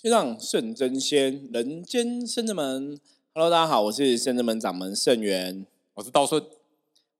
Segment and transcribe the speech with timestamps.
[0.00, 2.96] 天上圣真仙，人间圣真门。
[3.34, 6.40] Hello，大家好，我是圣真门掌门圣元，我是道顺。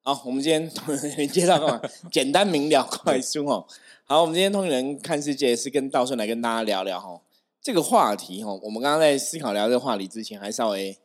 [0.04, 0.70] 好，我们今天
[1.28, 1.82] 介绍干嘛？
[2.12, 3.66] 简单明了，快速哦。
[4.04, 7.20] 好，我们今天通灵人看世界是跟道顺来跟大家聊聊哈
[7.60, 8.54] 这个话题哈。
[8.62, 10.96] 我们刚刚在思考聊这个话题之前，还稍微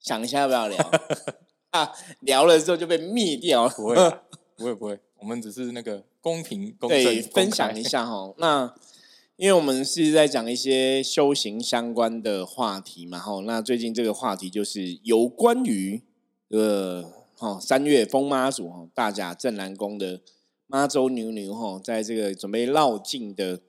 [0.00, 0.90] 想一下要不要聊
[1.72, 1.92] 啊？
[2.20, 3.94] 聊了之后就被灭掉了，不会，
[4.56, 4.98] 不会，不会。
[5.18, 8.32] 我们只是那个公平公正分享一下哈。
[8.38, 8.74] 那
[9.40, 16.02] 因为我们是在讲一些修行相关的话题嘛，吼，那最近这个话题就是有关于
[16.50, 17.02] 呃，
[17.38, 20.20] 哈三月风妈祖哈大甲镇南宫的
[20.66, 23.62] 妈祖女女哈，在这个准备绕境的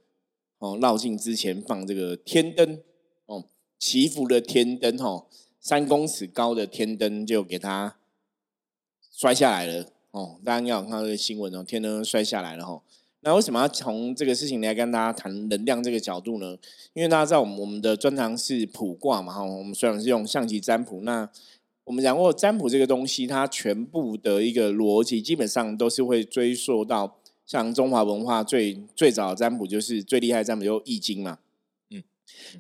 [0.60, 2.82] 哦绕境之前放这个天灯
[3.28, 3.46] 哦
[3.80, 5.26] 祈福的天灯哈
[5.62, 7.96] 三公尺高的天灯就给它
[9.10, 12.82] 摔下来了哦，大家应该有看到这个新闻哦，天灯摔下来了哈。
[13.24, 16.58] 那为什么要从这个事情来跟大家谈能量这个角度呢？
[16.94, 21.30] 因为大家知道，我们我们的专长是卜卦嘛，哈，我们虽然是用象棋占卜，那
[21.84, 31.38] 我们讲过占卜这个东西，它全部的一个逻辑，基本上都是会追溯到像中华文化最最早的占卜，就是最厉害占卜就易经嘛，
[31.92, 32.02] 嗯，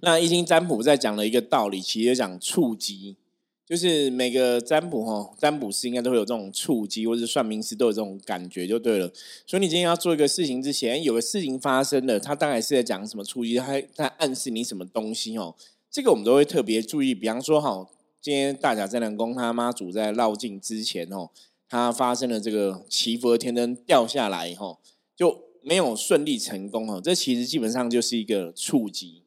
[0.01, 3.17] 那易经占卜在讲了一个道理，其实讲触及。
[3.71, 9.09] 就是每个占卜哈，占卜师应该都会有这种触机，或者算命师都有这种感觉，就对了。
[9.47, 15.55] 所以你今天要做一个事情之前，有个事情发生了，他大概是在讲什么触机，他在暗示你什么东西哦。
[15.89, 17.15] 这个我们都会特别注意。
[17.15, 17.87] 比方说哈，
[18.19, 21.29] 今天大甲真人公他妈祖在绕境之前哦，
[21.69, 24.77] 他发生了这个祈福的天灯掉下来哈，
[25.15, 26.99] 就没有顺利成功哦。
[27.01, 29.23] 这其实基本上就是一个触机，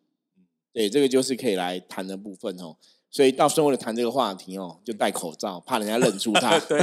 [0.71, 2.77] 对，这个就是可以来谈的部分哦。
[3.15, 6.59] 所以到时候为了谈这个话题哦，就戴口罩，怕人家认出他。
[6.69, 6.77] 对，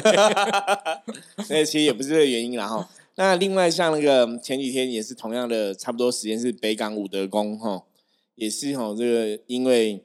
[1.50, 2.88] 那其实也不是这个原因啦哈。
[3.16, 7.84] 那另外像那个前几天也是同样的，差不多时间是北港武德宫哈，
[8.36, 10.02] 也是哈这个因为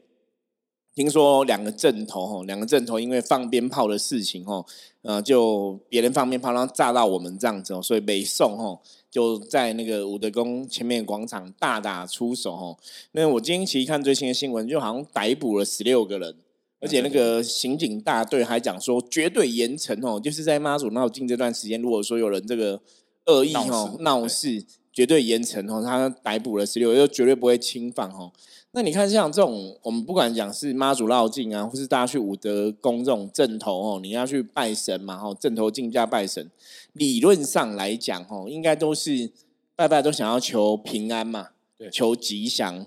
[0.96, 4.64] 听说两个阵头哈，两个阵头因为放鞭炮的事情哈，
[5.02, 8.80] 呃，就别人放鞭炮然后炸到我们这样子哦，所以北宋哈。
[9.16, 12.76] 就在那个武德宫前面广场大打出手哦。
[13.12, 16.36] 那我今天其实看最新的新闻，就好像逮捕了十六个人，
[16.80, 22.78] 而且那个刑警大队还讲说绝对严惩哦，就是在妈祖闹境这段时间，如果说有人这个
[23.24, 24.62] 恶意哦闹事，
[24.92, 25.82] 绝对严惩哦。
[25.82, 28.30] 他逮捕了十六，又绝对不会轻放哦。
[28.72, 36.50] 那你看，像这种我们不管讲是妈祖绕境啊，或是大家去武德宫这种正头哦，你要去拜神嘛，吼，正头进家拜神，
[36.96, 39.30] 理论上来讲，吼，应该都是
[39.74, 41.50] 拜拜都想要求平安嘛，
[41.92, 42.86] 求吉祥，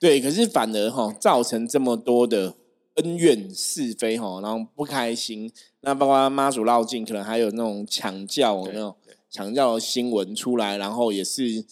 [0.00, 0.20] 对。
[0.20, 2.54] 可是反而哈，造成这么多的
[2.94, 5.52] 恩怨是非哈，然后不开心。
[5.82, 8.96] 那包括妈祖绕境，可能还有那种抢教那种
[9.30, 11.64] 抢教新闻出来，然后也是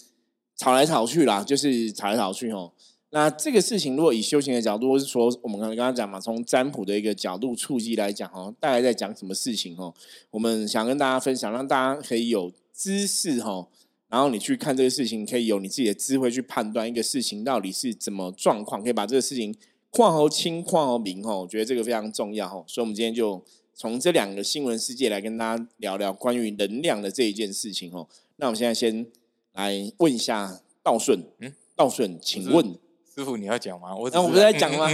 [0.56, 2.73] 吵来吵去啦，就是吵来吵去吼。
[3.14, 9.94] 那这个事情，如果以修行的角度，或是说我们刚刚刚刚讲嘛，从占卜的一个角度触及来讲，哦，大概在讲什么事情哦？
[10.32, 13.68] 我们想跟大家分享，让大家可以有知识哦，
[14.08, 19.54] 然后你去看这个事情，可以有你自己的智慧去判断一个事情到底是怎么状况，可以把这个事情
[19.90, 21.42] 况好清、况好明哦。
[21.42, 23.40] 我觉得这个非常重要哦，所以我们今天就
[23.72, 28.08] 从这两个新闻世界来跟大家聊聊关于能量的这一件事情哦。
[28.38, 29.06] 那我们现在先
[29.52, 32.76] 来问一下道顺，嗯，道顺，请问。
[33.14, 33.94] 师傅，你要讲吗？
[33.94, 34.88] 我那我不是在讲吗？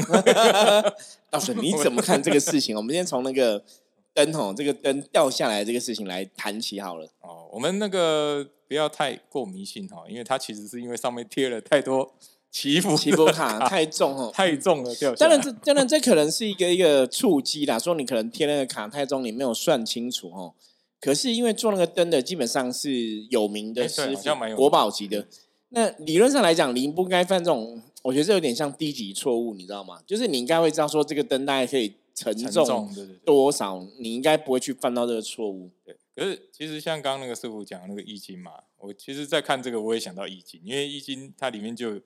[1.30, 2.76] 道顺，你怎么看这个事情？
[2.76, 3.64] 我们先从那个
[4.12, 7.06] 灯哦，这个灯掉下来这个事情来谈起好了。
[7.20, 12.12] 哦，我们那个不要太过迷信哈，因为它其实是因为上面贴了太多
[12.50, 15.14] 祈福祈福卡太重哦， 太重了掉。
[15.14, 20.52] 当然这当然这可能是一个一个触机啦，说你可能贴那个卡太重，你没有算清楚哦。
[21.00, 25.26] 可是因为做那个灯的基本上是有名的师傅，国宝级的。
[25.70, 27.82] 那理论上来讲，你不该犯这种。
[28.02, 30.00] 我觉得这有点像低级错误，你知道吗？
[30.06, 32.88] 就是你应该会知道说这个灯大概可以承重
[33.26, 35.70] 多少，你应该不会去犯到这个错误。
[35.84, 42.00] 对，可是其实像刚刚那个师傅讲那个易经嘛，我其实在看这个我也想到易经，因为易经它里面就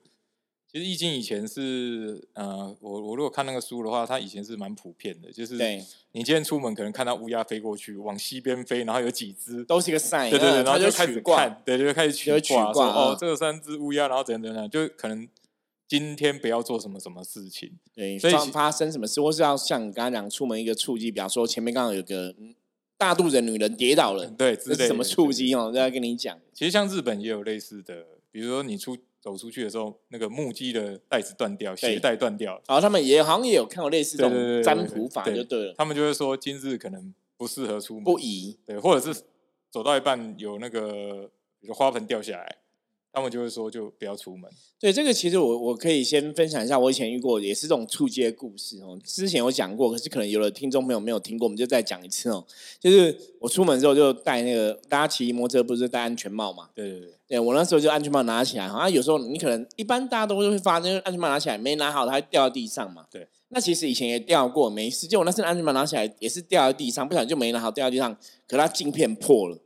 [0.75, 5.55] 其实易经以前是呃，我我如果看那个书的话，它以前是蛮普遍的，就是
[6.11, 15.25] 你今天出门可能看到乌鸦飞过去往西边飞，然后有几只都是一个 sign，对对对，然后就开始看，对，就开始取卦，说哦，这三只乌鸦，然后怎样怎样，就可能。
[15.87, 22.35] 今天不要做什么什么事情，对，所以发生什么事，或是要像你刚刚讲出门一个触机，比方说前面刚好有个
[22.97, 25.71] 大肚子的女人跌倒了，对，这是什么触机哦？
[25.71, 26.37] 都要跟你讲。
[26.51, 35.73] 其实像日本也有类似的，比如说你出走出去的时候，那个木屐的带子断掉，鞋带断掉，然后他们也好像也有看过类似这种占卜法，就对了。
[35.75, 39.23] 他们就会说今日可能不适合出门，不宜，对，或者是
[39.71, 41.27] 走到一半有那个
[41.59, 42.57] 比如花盆掉下来。
[43.17, 44.51] 他们就会说就不要出门。
[44.77, 48.99] 对，这个其实我我可以先分享一下，我以前遇过也是这种触街故事哦。
[49.05, 52.45] 之前有讲过，可是可能有的听众朋友没有听过，我们就再讲一次哦。
[52.77, 56.69] 就是我出门之后就戴那个，大家骑摩托车不是戴安全帽嘛？
[56.75, 63.05] 对对对，对我那时候就安全帽拿起来，好像有时候你可能一般大家都会发生安全帽拿起来没拿好，它会掉到地上嘛。
[63.11, 65.07] 对，那其实以前也掉过，没事。
[65.07, 68.15] 就我那次安全帽拿起来也是掉在地上，不小心就没拿好掉在地上，
[68.47, 69.57] 可它镜片破了，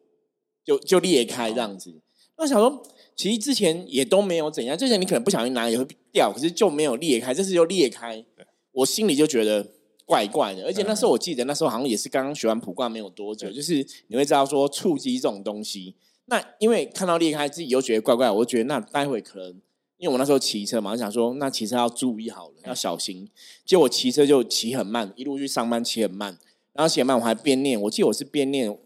[0.63, 1.93] 就就裂开这样子。
[2.37, 2.83] 那想说。
[3.19, 8.23] 其实之前也都没有怎样，之前你可能不小心拿也会掉，可是就没有裂开，这次又裂开，
[8.71, 9.73] 我心里就觉得
[10.05, 10.63] 怪怪的。
[10.63, 15.95] 而且那时候我记得那时候好像也是刚刚学完普挂没有多久，就是你会知道说触及这种东西，
[16.29, 19.49] 那因为看到裂开自己又觉得怪怪，我就觉得那待会可能
[19.97, 23.27] 因为我那时候骑车嘛，我想说那骑车要注意好了，要小心。
[23.65, 26.37] 结果骑车就骑很慢，一路去上班骑很慢，
[26.73, 28.77] 然后骑很慢我还边念，我记得我是边念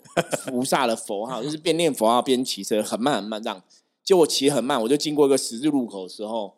[0.48, 3.62] 菩萨的佛号，就是边念佛号边骑车，很慢很慢这样。
[4.04, 6.56] 结果骑很慢，我就经过一个十字路口的时候，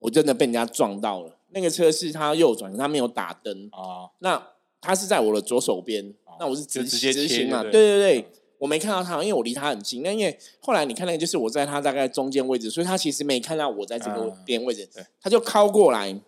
[0.00, 1.38] 我真的被人家撞到了。
[1.50, 4.10] 那个车是他右转，他没有打灯啊。
[4.18, 4.50] 那
[4.80, 7.62] 他是在我的左手边，那我是直直行嘛？
[7.62, 8.28] 对对对，
[8.64, 10.02] 我没看到他，因为我离他很近。
[10.02, 14.88] 那因为后来你看那个，就是我在他大概中间位置，所以他其实没看到我在这个边位置，
[15.20, 16.18] 他就靠过来，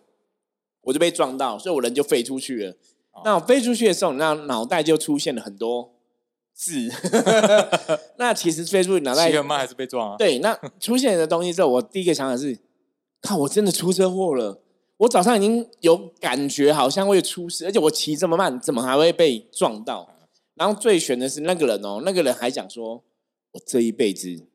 [0.81, 2.75] 我就被撞到，所以我人就飞出去了。
[3.25, 5.93] 那我飞出去的时候，那脑袋就出现了很多。
[6.59, 6.89] 字，
[8.17, 10.15] 那其实飞出去脑袋骑很慢还是被撞啊？
[10.17, 12.57] 对，那出现的东西之后，我第一个想法是，
[13.21, 14.59] 看，我真的出车祸了。
[14.97, 20.09] 我早上已经有感觉，好像会出事，而且我骑这么慢，怎么还会被撞到？
[20.57, 23.03] 然后最悬的是那个人哦，那个人还讲说，
[23.51, 24.45] 我这一辈子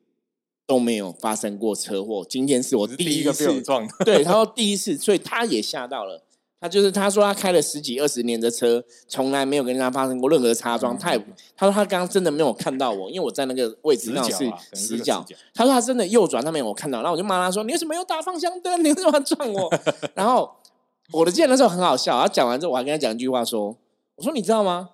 [0.67, 3.87] 都没有发生过车祸，今天是我第一个被我撞。
[4.05, 6.23] 对，他说第一次，所以他也吓到了。
[6.59, 10.97] 他就是他说他开了十几二十年的车，从来没有跟人家发生过任何擦撞。
[10.97, 11.19] 他也
[11.57, 15.25] 他说他刚刚真的没有看到我，因为我在那个位置上是死角。
[15.53, 16.99] 他说他真的右转，他没有看到。
[16.99, 18.81] 然后我就骂他说：“你为什么又打方向灯？
[18.81, 19.69] 你为什么撞我？”
[20.15, 20.49] 然后
[21.11, 22.21] 我的见的时候很好笑。
[22.21, 23.77] 他讲完之后，我还跟他讲一句话说
[24.15, 24.91] ：“我说你知道吗？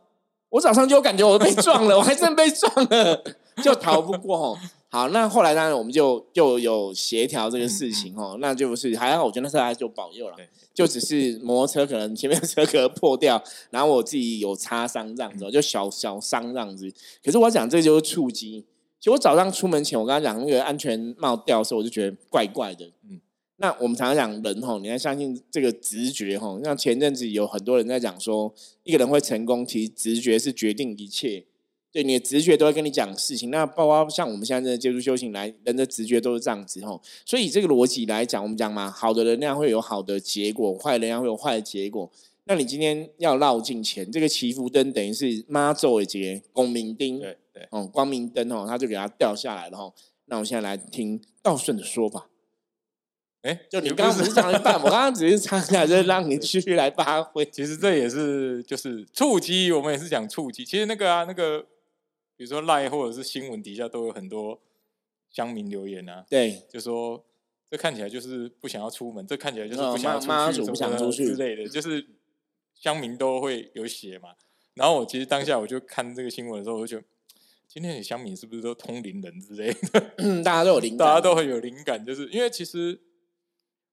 [0.49, 3.23] 我早上就感觉我被撞了，我还真被撞了，
[3.63, 4.57] 就逃不过哦。”
[4.91, 10.35] 好，那后来当然我们就就有协调这个事情哦，那就是还好，我觉得那时候他就保佑了。
[10.73, 16.91] 就只是摩托车可能前面车壳破掉，然后我自己有擦伤这样子，就小小伤这样子。
[17.23, 18.65] 可是我讲这就是触及。
[18.99, 22.85] 其实我早上出门前，我跟他讲那个安全帽掉的时候，我就觉得怪怪的。
[23.07, 23.19] 嗯，
[23.61, 26.61] 那我们常常讲人吼，你要相信这个直觉吼。
[26.63, 28.53] 像前阵子有很多人在讲说，
[28.83, 31.45] 一个人会成功，其实直觉是决定一切。
[31.91, 37.01] 对你的直觉都会跟你讲事情，那包括像我们现在在接触修行来，人的直觉都是这样子吼。
[37.25, 42.09] 所以这个逻辑来讲，我们讲嘛，好的能量会有好的结果，坏能量会有坏的结果。
[42.45, 49.93] 那你今天要绕境前，这个祈福灯等于是妈咒的节光明灯，对对，哦，光明灯哦，它就给它掉下来了吼。
[50.27, 52.29] 那我现在来听道顺的说法。
[53.41, 57.45] 哎，就你刚刚只是讲一半，我刚刚只是唱下，就让你继续来发挥。
[57.45, 60.63] 其实这也是就是触及，我们也是讲触及。
[60.65, 61.65] 其实那个啊，那个。
[62.37, 64.57] 比如说赖或者是新闻底下都有很多
[65.29, 67.21] 乡民留言啊，对，就说
[67.69, 72.07] 这看起来就是不想要出门，这看起来就是不想出去，不想出去之类的，就是
[72.73, 74.29] 乡民都会有写嘛。
[74.73, 77.05] 然后我其实当下我就看这个新闻的时候，我就觉得
[77.67, 80.13] 今天的乡民是不是都通灵人之类的？
[80.19, 82.97] 嗯，大家都有灵，大家都很有灵感，就是因为其实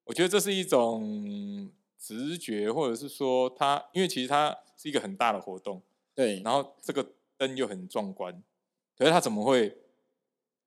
[0.07, 5.81] 我觉得这是一种直觉，或者是说他，因为其实它是一个很大的活动，
[6.15, 7.13] 对，然后这个。
[7.39, 8.41] 灯又很壮观，
[8.97, 9.77] 可是他怎么会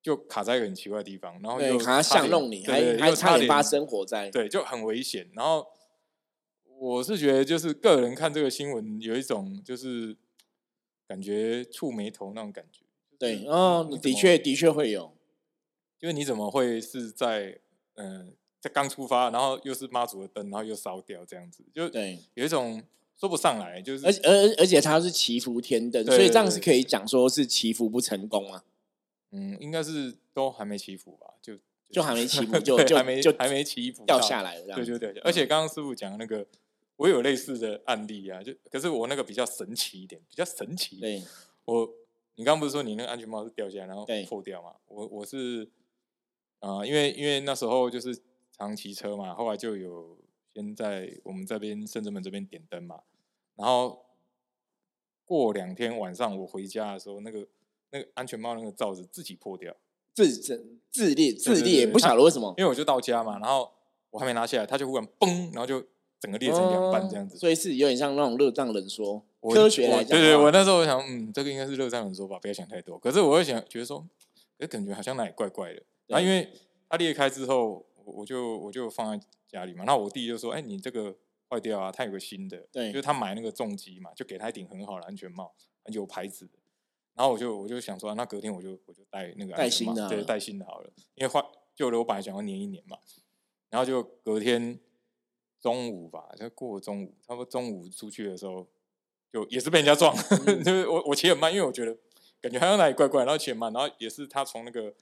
[0.00, 1.32] 就卡在一个很奇怪的地方？
[1.42, 5.28] 然后又他相弄你，还还差点发生火灾，对，就很危险。
[5.34, 5.66] 然后
[6.78, 10.16] 我是觉得，就是个人看这个新闻，有一种就是
[11.08, 12.84] 感觉触眉头那种感觉。
[13.18, 15.12] 对，哦，的确的确会有，
[15.98, 17.58] 就是你怎么会是在
[17.94, 22.82] 嗯，在刚出发，然后又是妈祖的灯，然后又烧掉这样子，就对，有一种。
[23.18, 28.64] 说不上来，就是而而而且它是祈福天灯，所以这样是可以讲说是祈福不成功啊。
[29.32, 31.52] 嗯，应该是都还没祈福吧，就
[31.90, 35.18] 就还没祈福， 就就还没就还没祈福掉下来了，对对对。
[35.18, 36.46] 而且刚刚师傅讲那个，
[36.96, 40.96] 我有类似的案例啊，就可是我那个比较神奇一点，比较神奇。
[40.98, 41.22] 对，
[41.66, 41.92] 我
[42.36, 44.72] 你刚刚不是说你那个安全帽是掉下来然后破掉嘛？
[44.86, 45.68] 我我是
[46.60, 48.18] 啊，因为因为那时候就是
[48.66, 50.16] 常骑车嘛，后来就有
[50.54, 53.00] 先在我们这边深圳门这边点灯嘛。
[53.56, 54.04] 然后
[55.24, 57.46] 过两天晚上我回家的时候，那个
[57.90, 59.74] 那个安全帽那个罩子自己破掉，
[60.14, 62.54] 自自自裂自裂，不晓得为什么。
[62.58, 63.70] 因为我就到家嘛，然后
[64.10, 65.84] 我还没拿下来，它就忽然嘣，然后就
[66.18, 67.36] 整个裂成两半这样子。
[67.36, 69.24] 所以是有点像那种热胀冷缩。
[69.54, 72.98] 科学来讲，对对，我那时候我想，嗯，这个应该是热胀冷缩吧，不要想太多。
[72.98, 74.06] 可是我会想，觉得说，
[74.58, 75.82] 哎，感觉好像哪里怪怪的。
[76.08, 76.52] 啊，因为
[76.90, 79.84] 它裂开之后，我我就我就放在家里嘛。
[79.84, 81.16] 那我弟就说：“哎，你这个
[81.48, 85.54] 坏掉啊，他有个新的。”对，就是他买那个重机嘛，就给他一顶很好的安全帽，
[85.86, 86.58] 有牌子的。
[87.14, 90.90] 然后我就我就想说，那隔天我就我就戴那个戴新的，对，戴新的好了。
[91.14, 92.96] 因为坏旧的我本来想要粘一粘嘛，
[93.68, 94.78] 然后就隔天
[95.60, 98.66] 中午吧，就过中午，差不多中午出去的时候，
[99.32, 100.14] 就也是被人家撞，
[100.64, 101.96] 就是我我骑很慢，因为我觉得
[102.40, 104.94] 感觉好像哪里怪怪，然后骑很慢，然后也是他从那个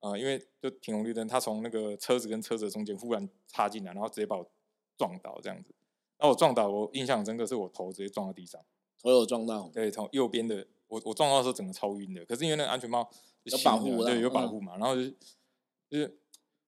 [0.00, 4.50] 呃，因为就停红绿灯，他从那个车子跟车子中间忽然插进来，然后直接把我
[4.96, 5.74] 撞倒这样子。
[6.18, 8.60] 那我撞倒，我印象很深刻，是我头直接撞到地上，
[9.02, 10.66] 头有撞到，对，从右边的。
[10.88, 13.06] 我我撞到的时候整个超晕的，可是因为那个安全帽
[13.42, 15.02] 有保护，对，有保护嘛，然后就
[15.90, 16.18] 就是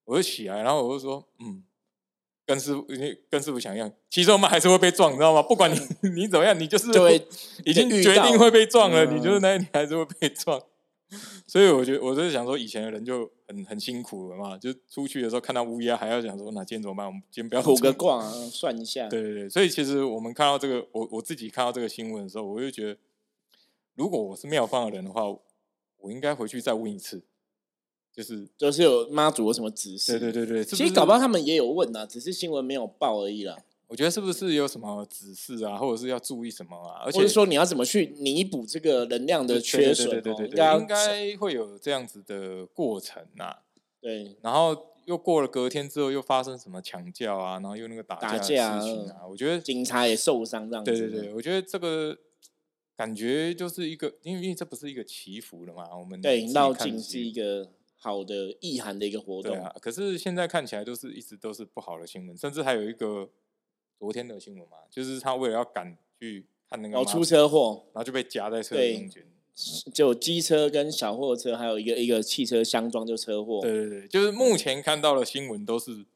[0.05, 1.65] 我就起来，然后我就说，嗯，
[2.45, 2.87] 跟师傅
[3.31, 5.43] 跟师傅想一样，其实我们还是会被撞，你知道吗？
[5.43, 5.79] 不管你
[6.11, 7.27] 你怎么样，你就是会
[7.65, 10.63] 已经决定会被撞了，你就是那你还是会被撞。
[11.50, 17.04] 所以我觉得我就是想说，以前的人就很很辛苦了嘛，就出去的时候看到乌鸦还要想说，那今天怎么办？
[17.04, 19.09] 我们今天不要卜个卦算一下。
[19.09, 22.97] 对对对，所以其实我们看到这个，我我自己看到这个新闻的时候，我就觉得。
[23.97, 25.25] 如果我是庙方的人的话，
[25.99, 27.23] 我应该回去再问一次，
[28.14, 30.19] 就是就是有妈祖有什么指示？
[30.19, 33.59] 对对对对，其实搞不好他们也有问啊，只是新闻没有报而已啦。
[33.90, 37.02] 我觉得是不是有什么指示啊，或者是要注意什么啊？
[37.04, 40.09] 而且说你要怎么去弥补这个能量的缺损？
[40.09, 43.56] 对对对对，应该会有这样子的过程呐。
[44.00, 50.92] 对，然后又过了隔天之后，又发生什么抢叫啊，然后又那个打打架啊，我觉得警察也受伤这样子。
[50.92, 52.16] 对对对，我觉得这个。
[52.97, 57.66] 感觉就是一个，因为因为这不是一个祈福的嘛，我们对绕境是一个
[57.97, 59.75] 好的意涵的一个活动啊。
[59.80, 63.26] 可是现在看起来都是一直都是不好的新闻，甚至还有一个
[64.00, 69.23] 昨天的新闻嘛，就是他为了要赶去看那个，哦，出车祸，然后就被夹在车中间，
[69.92, 73.61] 就机车跟小货车还有一个一个汽车相撞就车祸。
[73.61, 76.07] 对对对，就是目前看到的新闻都是。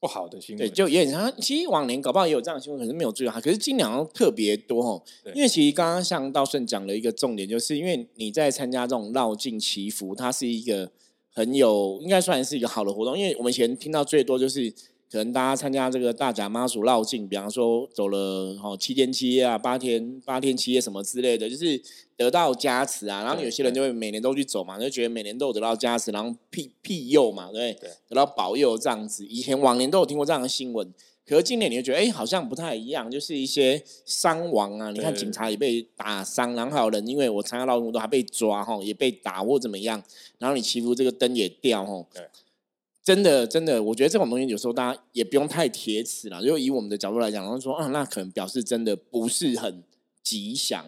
[0.00, 1.40] 不好的新闻，对，就有点像。
[1.40, 3.32] 其实往年搞不好也有这样的新闻，可是没有注意到。
[3.40, 5.02] 可是今年好像特别多哦，
[5.34, 10.88] 因为其实刚刚像道顺讲了一个重点，就是因为你在参加这种绕境祈福，它是一个
[11.32, 13.18] 很有，应该算是一个好的活动。
[13.18, 14.72] 因为我们以前听到最多就是。
[15.10, 18.18] 可能大家参加这个大甲妈祖绕境，比方说走了
[18.62, 21.80] 哦七天七夜啊，八天八天七夜什么之类的，就是
[22.14, 23.22] 得到加持啊。
[23.22, 27.90] 然后有些人就会每年都去走嘛，就觉得每年都有得到加持，然后庇庇佑嘛，对不对？
[28.10, 29.24] 得到保佑这样子。
[29.26, 30.92] 以前往年都有听过这样的新闻，
[31.26, 34.90] 可是今年你就觉得哎，好像不太一样，就是一些伤亡啊。
[34.90, 40.02] 你看警察也被打伤，然后还有人因为我参加绕境都还被抓哈，也被打或怎么样。
[40.38, 42.04] 然后你祈福这个灯也掉哈。
[43.08, 46.44] 真的，真的，我觉得这种东西有时候大家也不用太铁齿了。
[46.44, 49.82] 就以我们的角度来讲，然后说啊，那可能表示真的不是很
[50.22, 50.84] 吉祥。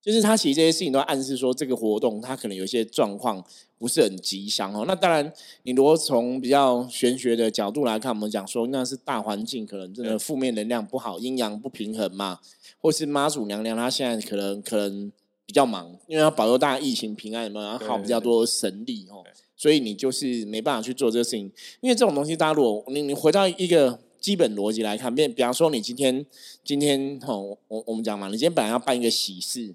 [0.00, 3.44] 就是他其实这些事情都暗示说，这个活动它可能有一些状况
[3.76, 4.86] 不是很吉祥哦。
[4.88, 5.30] 那当然，
[5.64, 12.40] 你如果从比较玄学的角度来看，我们讲说那是大环境可能真的负面能量不好，阴阳不平衡嘛，
[12.80, 15.12] 或是妈祖娘娘她现在可能可能
[15.44, 19.22] 比较忙，因为要保佑大家疫情平安嘛，然后好比较多神力哦。
[19.64, 26.26] 所以你就是没办法去做这个事情，因为这种东西，大家如果你你回到一个基本逻辑来看，比比方说你今天
[26.62, 29.74] 今天吼，我我们讲嘛，你今天本来要办一个喜事，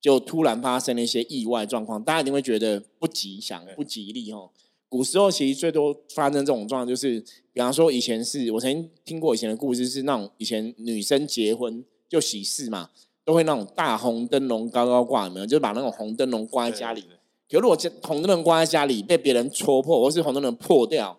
[0.00, 4.50] 就突然发生了一些意外状况，大家一定会觉得不吉祥、不吉利吼。
[4.88, 7.20] 古时候其实最多发生这种状况，就是
[7.52, 12.88] 比方说以前是我曾经听过以前的故事，是那种以前女生结婚就喜事嘛，
[13.22, 15.44] 都会那种大红灯笼高高挂，有没有？
[15.44, 17.04] 就把那种红灯笼挂在家里。
[17.50, 21.18] 可如果红灯笼挂在家里被别人戳破，或是红灯笼破掉，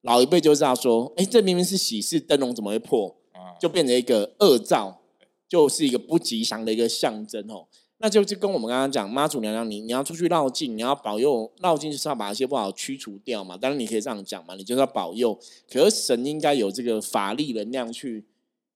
[0.00, 3.16] 老一辈就知道说：“哎，这明明是喜事灯笼，怎么会破？”
[3.60, 5.00] 就变成一个恶兆，
[5.46, 7.66] 就是一个不吉祥的一个象征哦。
[7.98, 13.56] 那就就跟我们刚刚讲，妈祖娘娘，你你要出去绕境，你要保佑绕境，就是要把一些不好驱除掉嘛。
[13.56, 15.38] 当然你可以这样讲嘛，你就是要保佑。
[15.70, 18.24] 可是神应该有这个法力能量去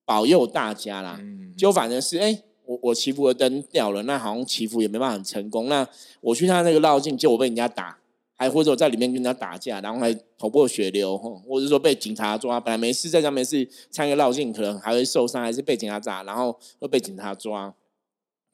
[0.05, 1.19] 保佑大家啦。
[1.21, 2.43] 嗯就反正是哎。
[2.66, 5.68] 我我祈福的灯掉了，那好像祈福也没办法很成功。
[5.68, 5.87] 那
[6.21, 7.99] 我去他那个绕境，结果被人家打，
[8.35, 17.75] 还或者我在里面跟人家打架，然后还头破血流，或者说被警察抓，本来没事在家没事，参个绕境可能还会受伤，还是被警察打，然后会被警察抓，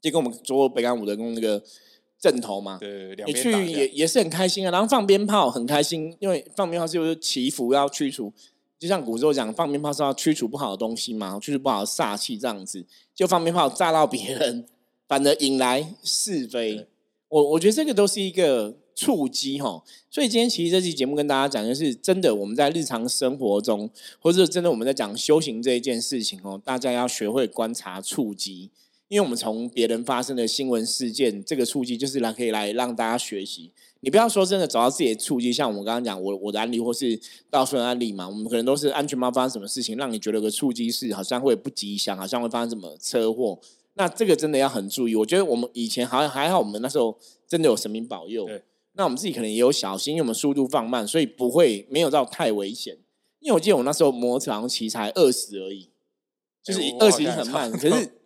[0.01, 1.63] 就跟我们做北港五德宫那个
[2.19, 2.79] 阵头嘛。
[2.81, 8.33] 对，你去也也是很开心啊，然后放鞭炮很开心，因为放鞭炮就是祈福要去除。
[8.81, 12.83] 就像古时候讲，放鞭炮是要驱除不好的东西嘛，驱除不好的煞气这样子。
[13.15, 14.65] 就放鞭炮炸到别人，
[15.07, 16.87] 反而引来是非。
[17.29, 19.85] 我我觉得这个都是一个触机哈。
[20.11, 28.71] 所以今天其实这期节目跟大家讲，就是真的我们在日常生活中，或者真的我们在讲修行这一件事情哦，大家要学会观察触机，
[29.09, 33.73] 因为我们从别人发生的新闻事件，这个触机就是来可以来让大家学习。
[34.01, 43.59] 你不要说真的找到自己的触机，像我们刚刚讲我我的案例或是道顺的案例嘛，我们可能都是安全帽发生什么事情，让你觉得有个触机是好像会不吉祥，好像会发生什么车祸。
[43.95, 45.15] 那这个真的要很注意。
[45.15, 48.47] 我觉得我们以前好像还好，我们那时候真的有神明保佑。
[48.47, 48.63] 对
[48.95, 52.97] 那我们自己可能也有小心，因为我们速度放慢，所以不会没有到太危险。
[53.41, 55.89] 因为我记得我那时候摩托车好像骑才二十而已，
[56.63, 58.13] 就是二十很慢，可是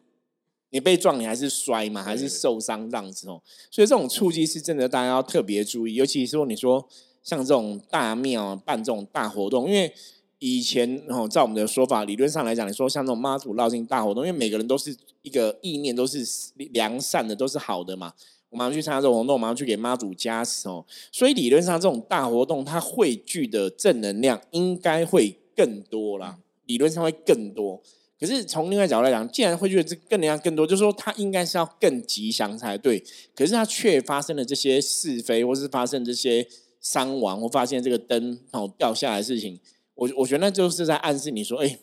[0.74, 3.40] 你被撞，你还是摔嘛，还是受伤这样子哦。
[3.70, 6.84] 所以这种触机是真的，大家要特别注意，尤其是说你说
[7.22, 9.94] 像这种大庙啊办这种大活动，因为
[10.40, 16.26] 以前哦，照我们的说法，理论上来讲，你说像这种妈祖绕境大活动，因为每个人都是一个意念都是
[16.72, 18.12] 良善的，都是好的嘛。
[18.50, 20.84] 我们要去参加这种活动，我们要去给妈祖加持哦。
[21.12, 27.80] 所以理论上，这种大活动它汇聚的正能量应该会更多啦，理论上会更多。
[28.18, 33.02] 可是从另外角度来讲，既然会觉得这更能量更多，就是说他应该是要更吉祥才对。
[33.34, 36.46] 可是他却发生了这些是非，或是发生这些
[36.80, 39.58] 伤亡，或发现这个灯哦掉下来的事情，
[39.94, 41.78] 我我觉得那就是在暗示你说，哎、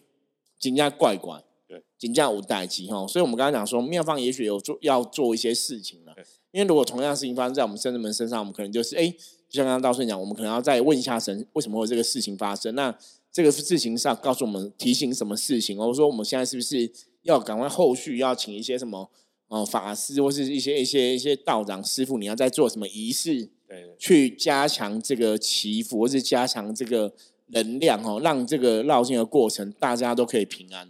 [0.58, 3.06] 金价怪怪，对，金价无代机哈。
[3.06, 6.14] 所以我们刚刚讲说，妙方也许有做要做一些事情了。
[6.52, 9.14] 因为如果同样的事情发生在我们圣人们身上，我们可能就是哎、
[9.52, 12.74] 就像刚刚道顺讲，我们可能要再问一下神，为什么会有这个事情发生？
[12.74, 12.98] 那
[13.34, 15.78] 这个事情上告诉我们提醒什么事情？
[15.78, 16.90] 或者说我们现在是不是
[17.24, 19.12] 要赶快后续要请一些什么
[19.50, 23.50] 哦法师或是一些一些一些道长师傅，你要在做什么仪式？
[23.68, 27.14] 对对去加强这个祈福，或是加强这个
[27.48, 30.88] 能量哦，让这个绕境的过程大家都可以平安。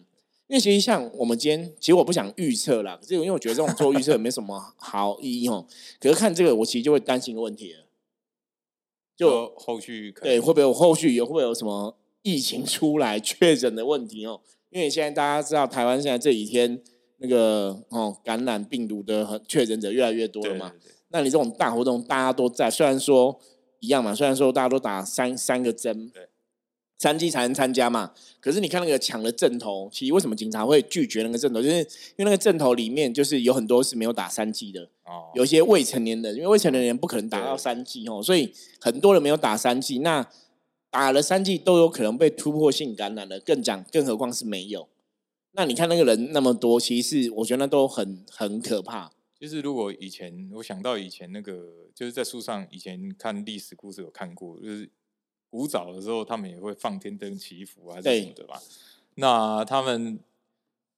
[0.48, 5.66] 因为其实像我们今天，其实我不想预测啦，可是因为我觉得这种做预测没什么好意义哦。
[5.98, 7.81] 可是看这个，我其实就会担心一个问题了，
[9.22, 14.42] 就就后续可对会不会有后续有会不会有什么疫情出来 确诊的问题哦？
[14.72, 16.82] 因为现在大家知道台湾现在这几天
[17.18, 20.96] 那个哦感染病毒的确诊者越来越多了嘛，对对对。
[21.10, 23.38] 那你这种大活动大家都在，虽然说
[23.80, 26.28] 一样嘛，虽然说大家都打三三个针，对，
[27.02, 31.60] 三剂才能参加嘛，可是你看那个抢的阵头，其实为什么警察会拒绝那个阵头？
[31.60, 40.30] 就是因为那个阵头里面就是有很多是没有打三剂的，哦，有一些未成年人，因为未成年人不可能打到三剂哦，所以很多人没有打三剂，那
[40.92, 44.88] 打了三剂都有可能被突破性感染了，更讲，更何况是没有。
[45.54, 49.12] 那你看那个人那么多，其实我觉得那都很很可怕。
[49.40, 54.88] 就是如果以前我想到以前那个，就是在书上以前看历史故事有看过，就是
[55.52, 58.60] 古早的时候他们也会放天灯祈福啊还是对什么的吧。
[59.16, 60.20] 那他们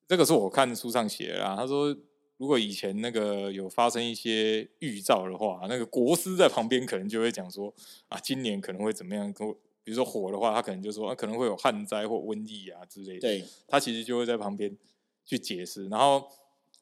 [0.08, 1.94] 这个是我看书上写的啊，他说
[2.38, 7.74] 如果以前那个有发生一些预兆的话，那个国师在旁边可能就会讲说
[8.08, 9.34] 啊，今年可能会怎么样？
[9.34, 9.52] 跟
[9.84, 13.20] 比如说火的话，他可能就说啊，可能会有旱灾或瘟疫啊之类的。
[13.20, 14.78] 对，他其实就会在旁边
[15.26, 15.88] 去解释。
[15.90, 16.26] 然后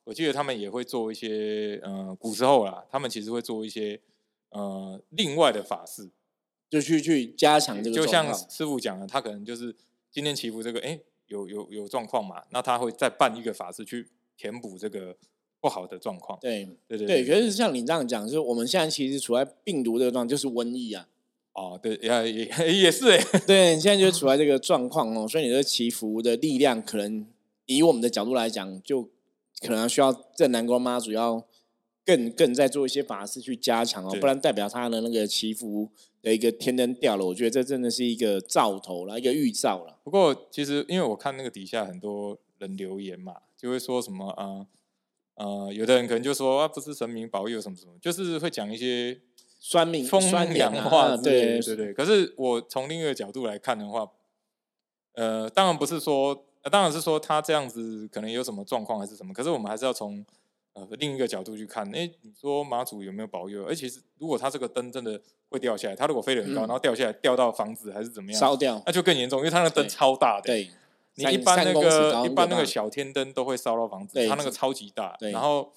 [0.04, 4.00] 我记得他们也会做一些呃，古时候啦，他们其实会做一些
[4.50, 6.10] 呃另外的法事，
[6.72, 9.76] 就去去加强这个就像师傅讲的，他可能就是
[10.10, 14.08] 今天祈福这个，哎，有有有状况嘛，那他会再办一个法事去
[14.38, 15.18] 填补这个
[15.60, 16.40] 不好的状况。
[16.40, 21.10] 对对对对，可是像你这样讲，就是我们现在其实处在病毒这个状，就是瘟疫啊。
[21.54, 22.46] 哦，对，也也
[22.84, 27.28] 也是哎， 对，你现在就处在这个状况哦，所以你的祈福的力量，可能
[27.66, 29.04] 以我们的角度来讲，就
[29.60, 31.46] 可能需要正南宫妈主要
[32.06, 35.90] 更更在做一些法事去加强哦，不然代表他的那个祈福
[36.22, 40.00] 的一个天灯掉了，我觉得这真的是一个兆头了，一个预兆了。
[40.04, 44.68] 不过其实因为我看那个底下很多人留言嘛，就会说什么呃
[45.36, 49.20] 呃，有的人可能就说啊，不是神明保佑什么什么，就是会讲一些
[49.60, 51.94] 酸民、风酸凉话之类对，对对。
[51.94, 54.08] 可是我从另一个角度来看的话，
[55.14, 60.24] 呃，当然不是说，呃、当然是说他这样子可能有什么状况还是什么，可是我们还是要从
[60.74, 61.86] 呃另一个角度去看。
[61.96, 63.66] 哎，你说马祖有没有保佑？
[63.66, 70.48] 而且是如果他这个灯真的会掉下来，他如果飞得很高，嗯然后掉下来掉到房子还是怎么样，烧掉，那就更严重，因为它那个灯超大的。
[70.48, 70.70] 对，
[71.16, 75.72] 你一般那个一般那个小天灯都会烧到房子，对它那个超级大，对然后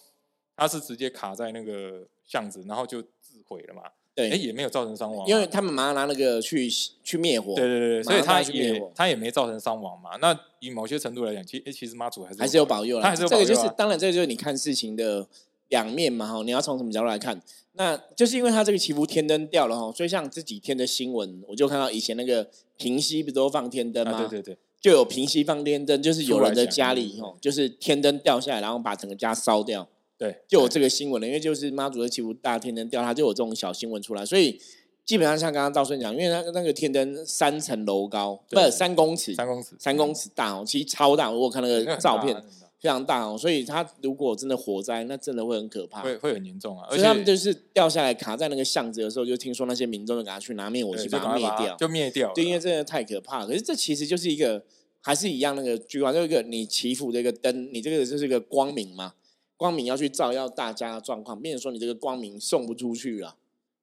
[0.57, 3.83] 它是直接卡在那个巷子，然后就自毁了嘛。
[4.15, 6.71] 对，哎，也没有造成伤亡嘛，因为他们马上拿那个去
[7.03, 10.11] 去灭火，对对对对，所以马上它拿去灭火也他也没造成伤亡嘛。
[10.21, 13.03] 那以某些程度来讲，其实诶其实妈祖还是还是有保佑啦。
[13.03, 15.27] 他还是有这个就是当然，这个就是你看事情的
[15.69, 16.43] 两面嘛哈。
[16.45, 17.41] 你要从什么角度来看？
[17.77, 24.13] 那就是因为他这个祈福天灯掉了哈，所以像这几天的新闻，我就看到以前那个平西不都放天灯吗？
[24.13, 29.89] 啊，对对对，就有平息放天灯，就是有人的家里出来讲哦，就是天灯掉下来，然后把整个家烧掉，
[30.25, 31.27] 对，就有这个新闻了。
[31.27, 34.61] 因为就是妈祖的祈福大天灯掉，它就有这种小新闻出来，所以。
[35.07, 41.31] 基本上像刚刚道顺讲，因为那个那个天灯三层楼高，不对是三公尺，三公尺，三公尺大哦，其实超大。
[41.31, 42.35] 我有看那 个照片，
[42.81, 46.01] 非常大哦，所以它如果真的火灾，那真的会很可怕。
[46.01, 46.87] 会会很严重啊。
[46.89, 51.77] 而所以他们就是掉下来卡在那个巷子的时候，就听说那些民众就给他去拿灭火器把它灭掉。
[51.77, 52.35] 就灭掉了。
[52.35, 53.47] 对，因为真的太可怕了。
[53.47, 54.65] 可是这其实就是一个，
[55.03, 59.13] 还是一样那个句话，就一个你祈福的一个灯，你这个就是一个光明嘛，
[59.57, 63.37] 光明要去照耀大家的状况，变成说你这个光明送不出去了。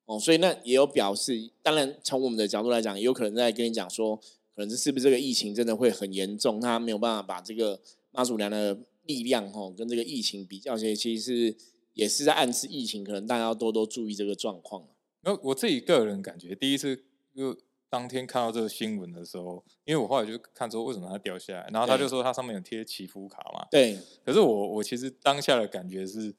[0.06, 4.18] 哦，所以那也有表示，当然从我们的角度来讲，也有可能在跟你讲说，
[4.56, 7.80] 可能是不是这个疫情真的会很严重，他没有办法把这个
[8.12, 11.56] 妈祖娘的力量哦跟这个疫情比较起来，其实是
[11.94, 14.86] 也是在暗示疫情，可能大家要多多注意这个状况。
[15.22, 17.06] 然后我自己个人感觉，第一次
[17.36, 17.56] 就
[17.91, 23.67] 当天看到这个新闻的时候，因为我后来就看说为什么它掉下来，然后他就说它上面有贴祈福卡嘛。
[23.69, 26.34] 对，可是我我其实当下的感觉是，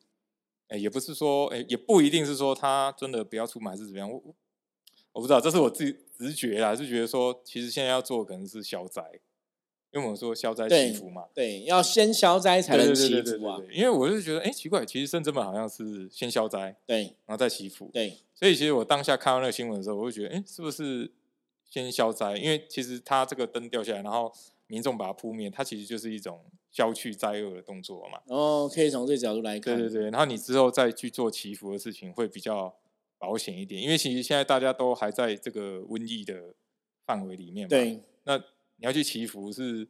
[0.68, 4.34] 哎，也不是说，哎，也不一定是说他真的不要出门还是怎么样，我我
[5.12, 9.04] 我不知道，这是我自己直觉啦，是觉得说，其实现在要做可能是消灾，
[9.92, 11.26] 因为我们说消灾祈福嘛。
[11.34, 13.58] 对，要先消灾才对能祈福啊。
[13.58, 17.90] 对对因为我就觉得，哎，奇怪，其实圣真门好像是先消灾，对然后再祈福。
[17.92, 21.12] 对所以其实我当下看到那个新闻的时候，我就觉得，哎，是不是
[21.72, 22.36] 先消灾？
[22.36, 24.30] 因为其实它这个灯掉下来，然后
[24.66, 26.38] 民众把它扑灭，它其实就是一种
[26.70, 28.18] 消去灾厄的动作嘛。
[28.26, 32.74] 哦可以从这个角度来看，对对对，然后你之后再去做祈福的事情会比较
[33.16, 36.54] 保险一点，因为其实现在大家都还在这个瘟疫的
[37.06, 38.44] 范围里面嘛。，对那你
[38.80, 39.88] 要去祈福是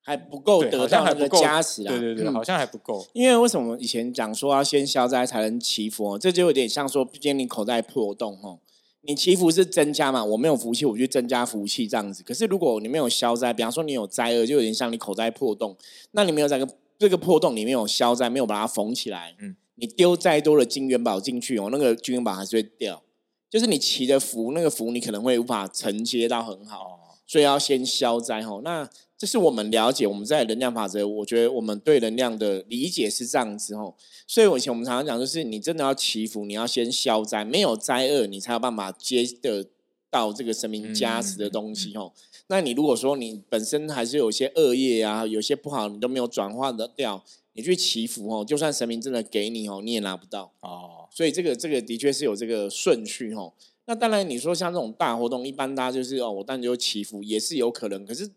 [0.00, 1.88] 还不够好得到那个像还不够加持啊。
[1.88, 3.04] 对对对，嗯好像还不够。
[3.14, 6.18] 因为为什么以前讲说要先消灾才能祈福、哦？
[6.18, 8.60] 这就有点像说，毕竟你口袋破洞哦，
[9.06, 12.22] 你祈福是增加嘛，我没有福气，我去增加福气这样子。
[12.22, 15.76] 可是如果你没有消灾，比方说你有灾厄，就有点像你口袋破洞，
[16.12, 23.02] 那你没有这个这个破洞里面有消灾，没有把它缝起来，嗯你丢再多的金元宝进去哦，那个金元宝还是会掉。
[23.50, 26.82] 就是你祈的福，那个福你可能会无法承接到很好。
[26.82, 28.62] 哦，所以要先消灾吼。
[28.62, 33.94] 那这是我们了解我们在能量法则，我觉得我们对能量的理解是这样子哦。
[34.26, 39.66] 所以我以前我们常常讲，就是你真的要祈福，你要先消灾，没有灾厄，你才有办法接得
[40.10, 42.12] 到这个神明加持的东西吼。
[42.48, 50.52] 那你如果说你本身还是有些恶业啊，有些不好，你都没有转化的掉，你去祈福哦，就算神明真的给你哦，你也拿不到。
[50.60, 53.52] 哦，所以这个这个的确是有这个顺序哦。
[53.86, 58.30] 那当然，你说像这种大活动，一般大家就是哦，我当然就祈福也是有可能，可是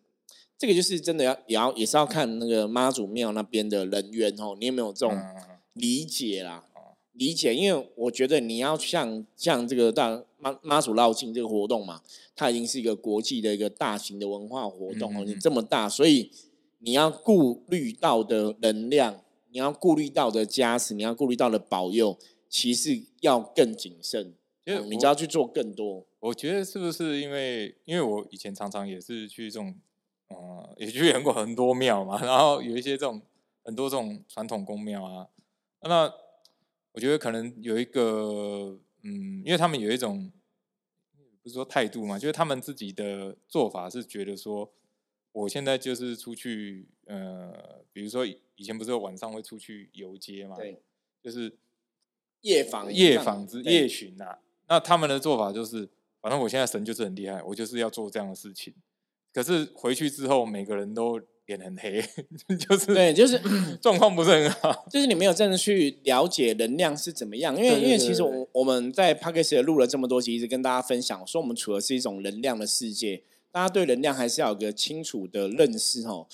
[0.57, 5.35] 这个就是真的要也要也是要看那个妈祖庙那边的人员哦，你有没有这种嗯
[5.73, 6.63] 理解啦？
[7.13, 12.01] 理解，因为我觉得你要像像这个大妈妈祖绕境这个活动嘛，
[12.35, 16.31] 它已经是一个国际的一个大型的文化活动哦，你这么大，所以
[16.77, 22.15] 你要顾虑到的能量，你要顾虑到的加持，你要顾虑到的保佑，
[22.47, 26.05] 其实要更谨慎，因为我就要去做更多。
[26.19, 29.73] 我觉得是不是因为因为我以前常常也是去这种，
[30.29, 33.21] 呃，也去很过很多庙嘛，然后有一些这种
[33.63, 35.27] 很多这种传统宫庙啊，
[35.81, 36.13] 那
[36.91, 40.31] 我觉得可能有一个，嗯，因为他们有一种
[41.41, 44.73] 不是说态度嘛，就是他们自己的做法是觉得说，
[45.31, 50.81] 我现在就是出去，呃，比如说以以前不是有晚上会出去游街嘛，对，
[51.21, 51.55] 就是
[52.41, 55.87] 夜访夜访之夜巡啊，那他们的做法就是，
[56.19, 58.73] 反正我现在神就是很厉害，我就是要做这样的事情。
[59.33, 62.03] 可是回去之后，每个人都脸很黑，
[62.67, 63.39] 就是对，就是
[63.81, 64.85] 状况不是很好。
[64.91, 76.27] 就是你没有真的去了解能量是怎么样，因为因为其实我我们在 p a c k a g e 录了这么多集，一直跟大家分享说，我们处的是一种能量的世界，大家对能量还是要有个清楚的认识哦。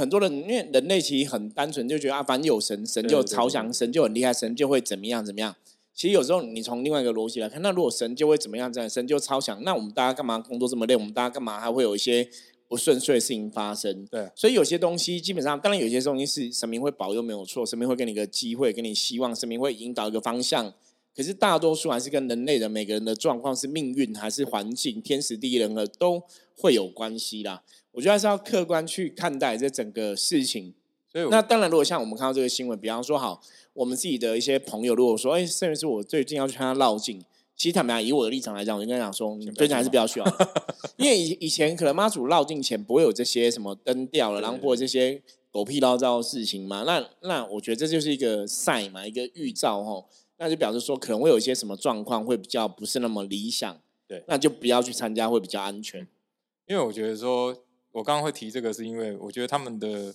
[0.00, 5.54] 很多人因为人类其实很单纯，就觉得啊，反正有神，神就超强，神就很厉害，神就会怎么样怎么样。
[5.96, 10.94] 其实有时候你从另外一个逻辑来看，那如果神就会怎么样，这样神就超强，那我们大家干嘛工作这么累？
[10.94, 12.28] 我们大家干嘛还会有一些
[12.68, 14.04] 不顺遂的事情发生？
[14.10, 20.70] 对所以有些东西基本上，当然有些东西是神明会保佑没有错，神明会给你一个机会，给你希望，神明会引导一个方向。
[21.16, 26.22] 可是大多数还是跟人类的每个人的状况是命运还是环境、天时地利人和都
[26.54, 27.62] 会有关系啦。
[27.92, 30.74] 我觉得还是要客观去看待这整个事情。
[31.30, 33.40] 那当然，如果像我们看到这个新闻，比方说好，
[33.72, 37.24] 我们自己的一些朋友，如果说，哎，甚至是我最近要去看他绕境，
[37.56, 40.30] 其实坦白讲，以我的立场来讲，我就跟他讲说，你最近还是去不要去啊，
[40.96, 46.82] 因为以以前可能妈祖绕境前不会有这些什么灯掉了，然后或者这些狗屁叨叨的事情嘛。
[46.84, 50.06] 那那我觉得这就是一个赛嘛，一个预兆吼，
[50.38, 54.22] 那就表示说可能会有一些什么状况会比较不是那么理想，对。
[54.28, 56.06] 那就不要去参加会比较安全。
[56.66, 57.56] 因为我觉得说，
[57.92, 60.14] 我刚刚会提这个，是因为我觉得他们的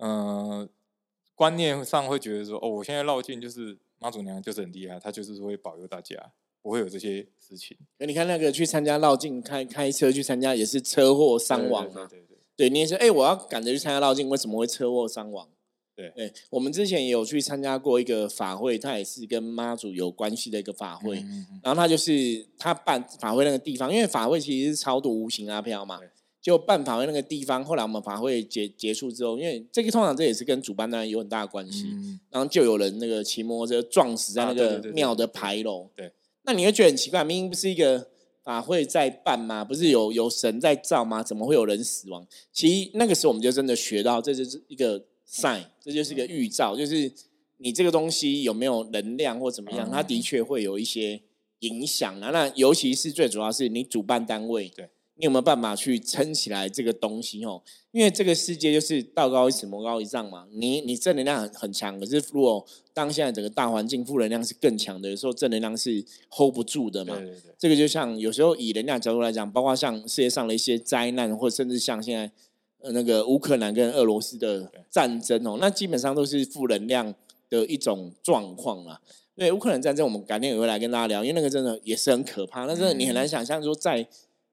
[0.00, 0.68] 呃
[1.34, 12.06] 观念上会觉得说，哦，我现在绕境就是妈祖娘就是很厉害，她就是会保佑大家，不会有这些事情那你看那个去参加绕境开开车去参加也是车祸伤亡啊。
[12.06, 15.48] 对对对对对，你也是，哎、我要赶着去参加绕境，为什么会车祸伤亡？
[15.96, 21.18] 对对，我们之前也有去参加过一个法会，它也是跟妈祖有关系的一个法会。
[21.20, 26.08] 嗯嗯嗯然后他就是他办法会那个地方，因为法会其实是超度无形阿飘嘛对，
[26.40, 27.64] 就办法会那个地方。
[27.64, 35.90] 后来我们法会结结束之后，因为这个通常这也是跟主办单位有很大的关系，嗯，然后就有人那个骑摩托车撞死在那个庙的牌楼。
[35.94, 36.10] 对，
[36.44, 38.08] 那你会觉得很奇怪，明明不是一个
[38.42, 39.64] 法会在办吗？
[39.64, 41.22] 不是有有神在造吗？
[41.22, 42.26] 怎么会有人死亡？
[42.52, 47.12] 其实那个时候我们就真的学到，这就是一个 sign，这就是一个预兆，就是
[47.58, 51.20] 你这个东西有没有能量或怎么样，嗯它的确会有一些
[51.60, 52.30] 影响啊。
[52.30, 54.88] 那尤其是最主要是你主办单位，对
[55.20, 57.62] 你有没有办法去撑起来这个东西哦？
[57.92, 60.46] 因为这个世界就是道高一尺，魔高一丈嘛。
[60.50, 67.14] 你你正能量很很强，可是如果当现在整个大环境负能量是更强的，有时候正能量是 hold 不住的嘛。
[67.16, 72.32] 对对对，这个就像有时候以能量角度来讲，包括像世界上的一些灾难，或者甚至像现在
[72.80, 77.14] 呃那个乌克兰跟俄罗斯的战争哦，那基本上都是负能量
[77.50, 78.98] 的一种状况啦。
[79.36, 82.64] 对乌克兰战争，我们改天也会来跟大家聊，因为那个真的也是很可怕。
[82.64, 84.06] 那真的你很难想象说，在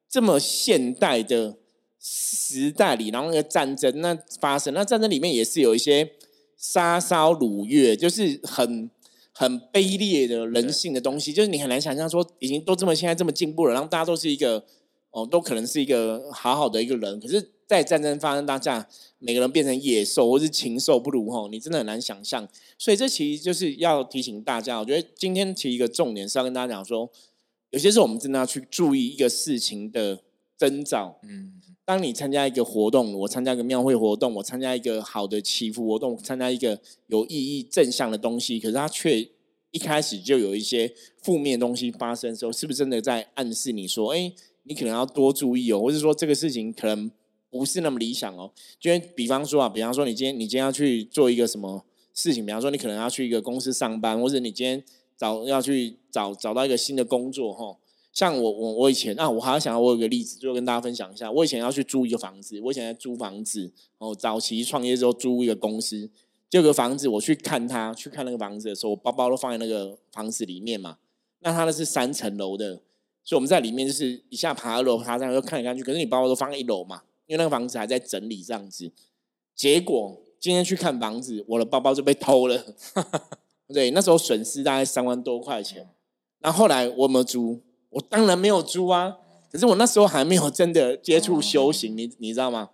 [0.08, 1.56] 这么现代的
[2.00, 6.12] 时代里，然后那个战争那发生，那战争里面也是有一些
[6.56, 8.90] 杀烧掳掠，就是很
[9.32, 14.64] 很卑劣的人性的东西，就是你很难想象说，已经都这么现在这么进步了，然后大家都是一个
[15.10, 22.48] 哦，都可能是一个好好的一个人，可是，在战争发生当下，每个人变成野兽或是禽兽不如吼，你真的很难想象。
[22.78, 27.10] 所以这其实就是要提醒大家，我觉得今天提一个重点是要跟大家讲说，
[27.70, 30.22] 有些时候我们真的要去注意一个事情的
[30.56, 31.18] 征兆。
[31.22, 31.54] 嗯
[31.84, 39.26] 当你参加一个活动，我参加一个庙会活动，我参加一个好的祈福活动，参加一个有意义正向的东西，可是它却
[39.70, 44.30] 一开始就有一些负面的东西发生的时候，是不是真的在暗示你说，哎，
[44.64, 47.10] 你可能要多注意哦，或者说这个事情可能
[47.48, 48.52] 不是那么理想哦？
[48.78, 54.84] 就比方说啊，比方说你今天你今天要去做一个什么事情，比方说你可能要去一个公司上班，或者你今天
[55.16, 57.76] 早要去找找到一个新的工作哈。
[58.12, 61.30] 像我我我以前啊，我还要想到我有个例子，就跟大家分享一下。
[61.30, 66.10] 我以前要去租一个房子，我以前在租房子，哦，早期创业之后租一个公司，
[66.50, 70.98] 就有个房子，我去看他，去看那个房子的时候，我包包都放在那个房子里面嘛。
[71.40, 72.80] 那他那是三层楼的，
[73.22, 78.90] 所以我们在里面就是一下爬二楼爬上来又看来看去，可是你包包都放在一楼嘛，因为那个房子还在整理这样子。
[79.54, 82.64] 结果今天去看房子，我的包包就被偷了。
[83.72, 85.86] 对，那时候损失大概三万多块钱。
[86.40, 87.62] 然后后来我有没有租？
[87.90, 89.16] 我当然没有租啊。
[89.50, 92.68] 可是我那时候还没有真的接触修行，你你知道吗？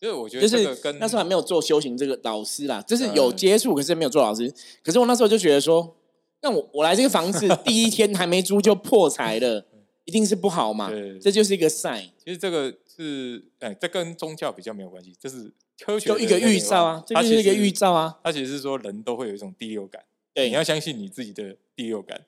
[0.00, 4.50] 就是我觉得就是跟那时候还没有做修行这个老师啦，就是有嗯接触，可是没有做老师。
[4.82, 5.96] 可是我那时候就觉得说，
[6.40, 9.66] 那我我来这个房子 第一天还没租就破财了，
[10.04, 11.18] 一定是不好嘛对。
[11.18, 15.52] 这就是一个 sign，其实这个是，哎，这跟宗教比较没有关系，这是
[15.84, 17.70] 科学就一个预兆啊，这它就是一个预。
[17.70, 18.18] 兆啊。
[18.22, 20.02] 它其实是说人都会有一种第六感，
[20.32, 22.24] 对你要相信你自己的第六感，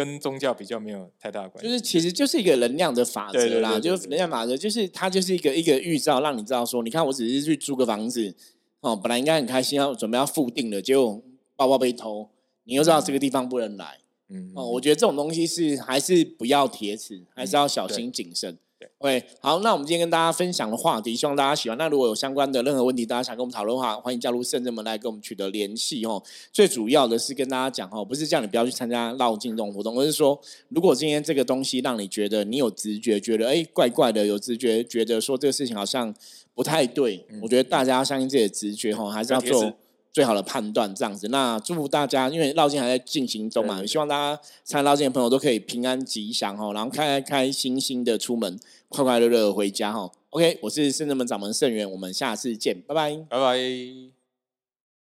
[0.00, 1.68] 跟宗教比较没有太大的关系。
[1.68, 8.34] 就是其实就是一个能量的法则啦，就是能量法则，就是它就是一个一个预兆，让你知道说，你看我只是去租个房子，
[8.80, 11.22] 哦，本来应该很开心，要准备要付定了，结果
[11.54, 12.30] 包包被偷，
[12.64, 13.98] 你又知道这个地方不能来，
[14.30, 18.52] 嗯，哦，我觉得这种东西是还是不要铁齿，还是要小心谨慎。
[18.52, 18.58] 对
[18.98, 21.76] ，OK，好，那我们今天跟大家分享的话题，希望大家喜欢。
[21.76, 26.22] 那如果有相关的任何问题，大家想跟我们讨论的话，欢迎加入圣人们来跟我们取得联系哦。
[26.52, 36.14] 最主要的是跟大家讲哦，不是叫你不要去参加绕境这种活动，而是说，如果今天这个东西让你觉得你有直觉，觉得哎怪怪的，有直觉，觉得说这个事情好像
[36.54, 39.72] 不太对，我觉得大家要相信自己的直觉哈，还是要做
[40.12, 41.28] 最好的判断，这样子。
[41.28, 50.10] 那祝福大家，因为绕境还在进行中嘛，希望大家参加绕境的朋友都可以平安吉祥哦，然后开开心心的出门，快快乐乐地回家哦。
[50.30, 53.16] OK，我是圣人门掌门盛元，我们下次见，拜拜。
[53.28, 54.19] 拜拜。